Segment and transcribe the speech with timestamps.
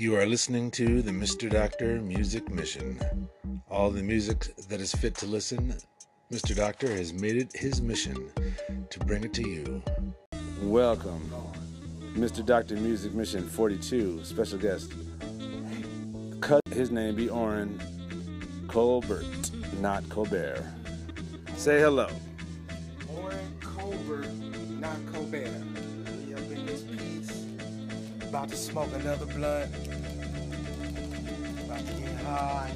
[0.00, 1.50] You are listening to the Mr.
[1.50, 2.98] Doctor Music Mission.
[3.70, 5.74] All the music that is fit to listen,
[6.32, 6.56] Mr.
[6.56, 8.30] Doctor has made it his mission
[8.88, 9.82] to bring it to you.
[10.62, 11.30] Welcome,
[12.14, 12.42] Mr.
[12.42, 14.90] Doctor Music Mission 42, special guest.
[16.40, 17.78] Cut his name be Oren
[18.68, 19.26] Colbert,
[19.82, 20.64] not Colbert.
[21.58, 22.08] Say hello.
[28.30, 29.74] About to smoke another blunt.
[31.64, 32.70] About to get high.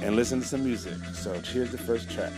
[0.00, 0.94] And listen to some music.
[1.12, 2.30] So here's the first track.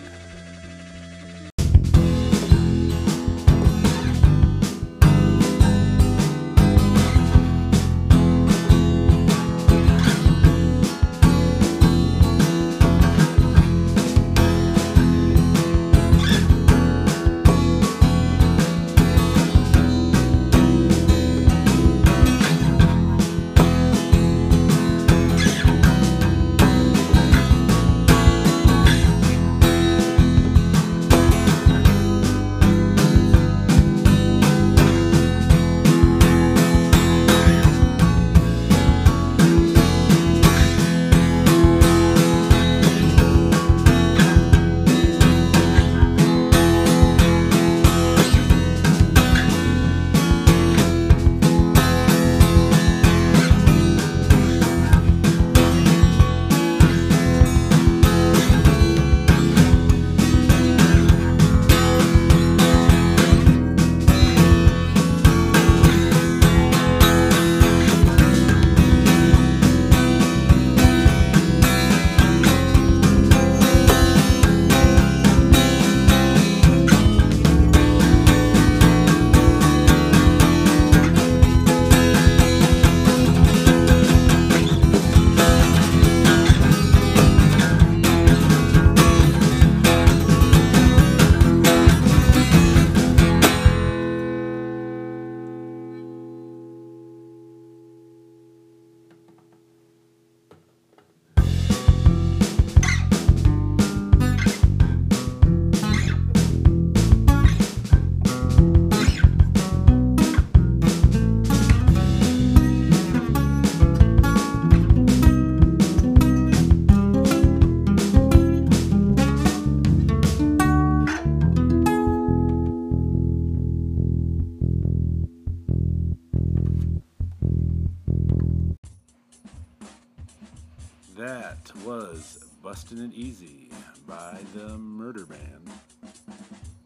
[132.97, 133.71] It Easy
[134.06, 135.69] by the MRDR Band.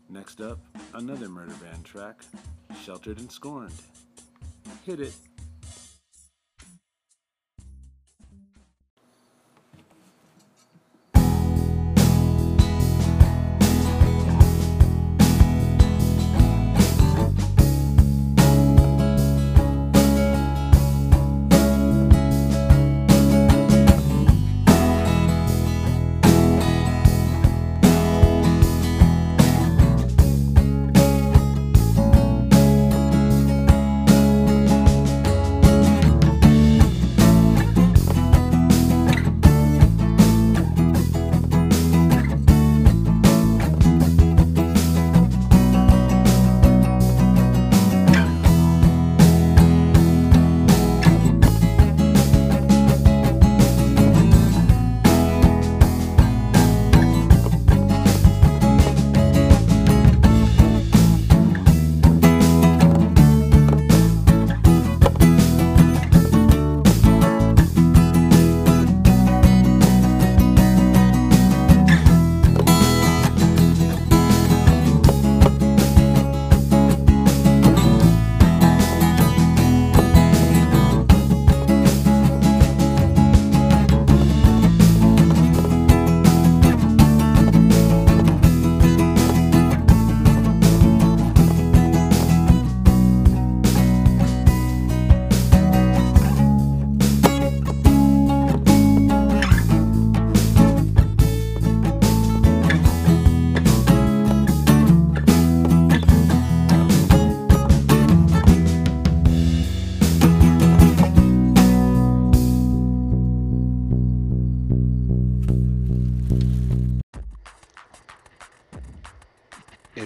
[0.08, 0.58] Next up,
[0.94, 2.22] another MRDR Band track,
[2.82, 3.74] Sheltered and Scorned.
[4.86, 5.12] Hit it.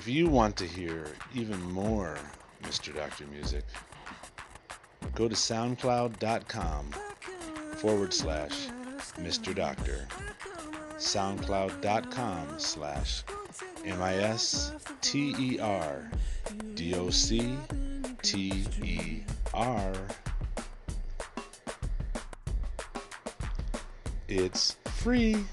[0.02, 2.18] If you want to hear even more
[2.64, 2.92] Mr.
[2.92, 3.62] Doctor music,
[5.14, 6.90] go to soundcloud.com
[7.76, 8.66] forward slash
[9.20, 9.54] Mr.
[9.54, 10.08] Doctor.
[10.96, 13.22] Soundcloud.com slash
[13.84, 14.72] M I S
[15.02, 16.10] T E R
[16.74, 17.56] D O C
[18.22, 19.22] T E
[19.54, 19.92] R.
[24.26, 25.44] It's free.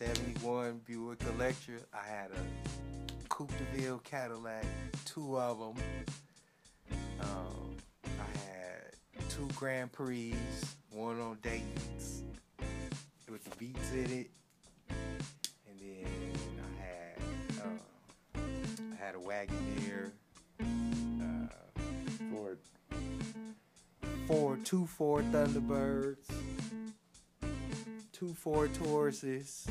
[0.00, 1.74] 71 Buick Electra.
[1.92, 4.64] I had a Coupe de Ville Cadillac,
[5.04, 5.84] two of them.
[7.20, 10.34] Um, I had two Grand Prix,
[10.90, 12.22] one on Dayton's
[13.30, 14.30] with the beats in it.
[14.88, 16.32] And then
[16.64, 18.40] I had uh,
[18.92, 20.12] I had a Wagoneer,
[21.20, 21.80] uh,
[22.30, 22.58] Ford,
[24.26, 26.39] Ford, two Ford Thunderbirds
[28.20, 29.66] two Ford Tauruses.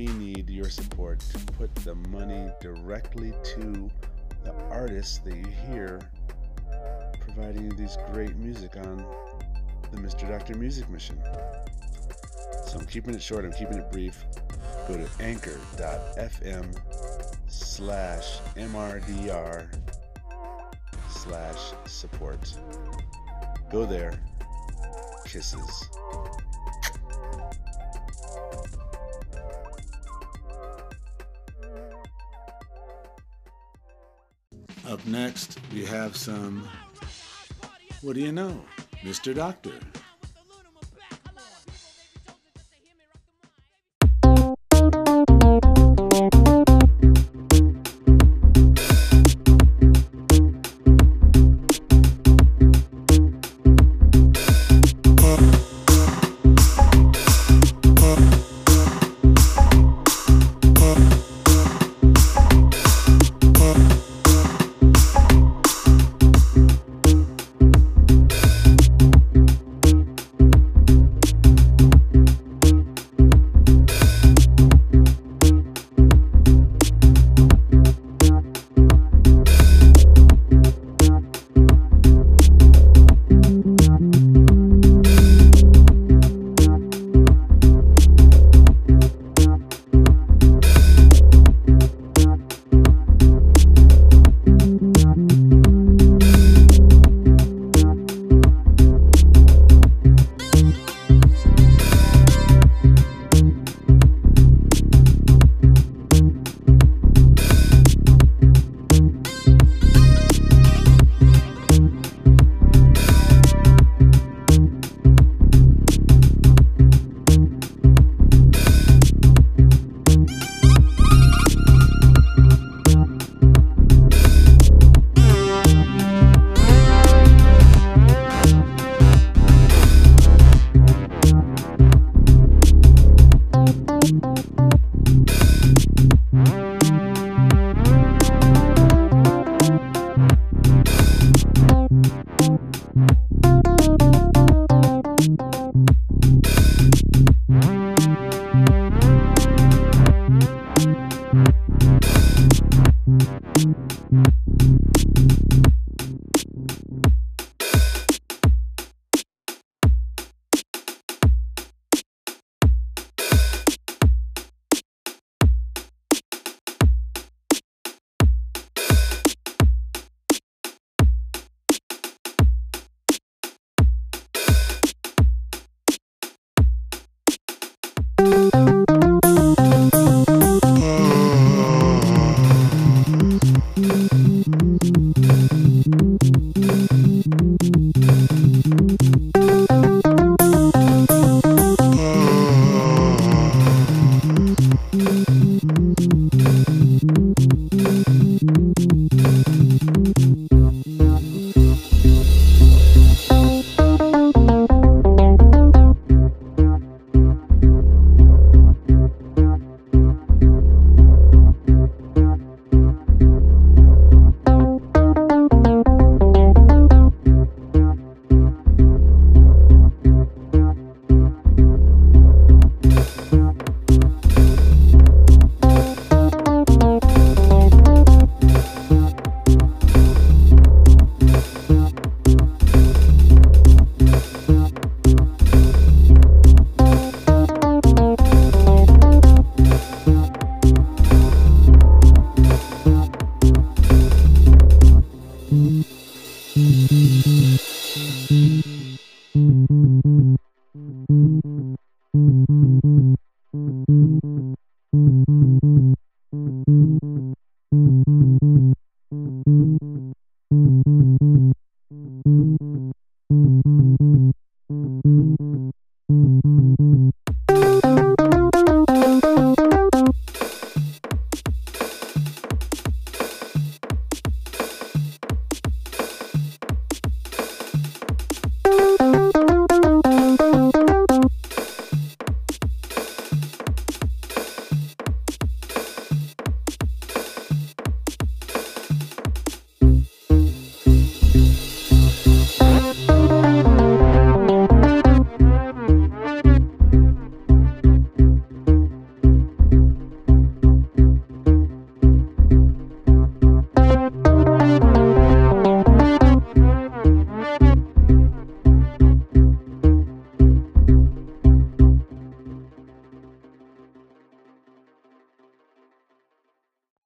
[0.00, 3.90] We need your support to put the money directly to
[4.44, 6.00] the artists that you hear
[7.20, 9.04] providing you these great music on
[9.92, 10.26] the Mr.
[10.26, 11.18] Doctor Music Mission.
[12.66, 14.24] So I'm keeping it short, I'm keeping it brief.
[14.88, 16.80] Go to anchor.fm
[17.46, 19.66] slash MRDR
[21.10, 22.54] slash support.
[23.70, 24.18] Go there.
[25.26, 25.90] Kisses.
[34.90, 36.68] Up next, we have some.
[38.02, 38.60] What do you know?
[39.04, 39.32] Mr.
[39.32, 39.70] Doctor.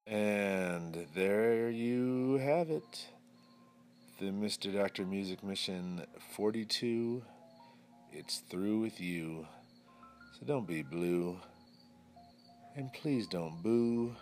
[0.07, 3.07] And there you have it.
[4.19, 4.71] The Mr.
[4.71, 7.23] Doctor Music Mission 42.
[8.11, 9.47] It's through with you.
[10.33, 11.39] So don't be blue.
[12.75, 14.15] And please don't boo.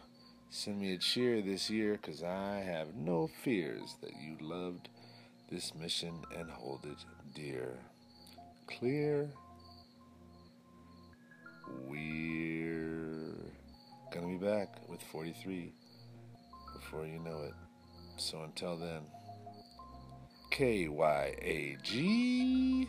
[0.50, 4.88] Send me a cheer this year because I have no fears that you loved
[5.52, 7.04] this mission and hold it
[7.36, 7.78] dear.
[8.68, 9.30] Clear.
[11.90, 12.23] We
[14.14, 15.74] gonna be back with 43
[16.76, 17.54] before you know it.
[18.18, 19.02] So until then,
[20.52, 22.88] K Y A G.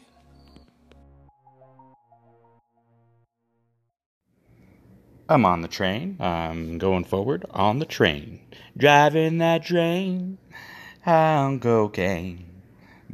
[5.26, 6.18] I'm on the train.
[6.20, 8.40] I'm going forward on the train.
[8.76, 10.36] Driving that train
[11.06, 12.44] on cocaine.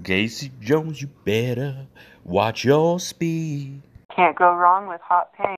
[0.02, 1.86] Casey Jones, you better
[2.24, 3.82] watch your speed.
[4.16, 5.46] Can't go wrong with hot pain.